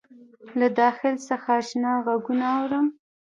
له 0.59 0.67
داخل 0.81 1.15
څخه 1.27 1.49
آشنا 1.59 1.93
غــــــــــږونه 2.05 2.45
اورم 2.57 2.85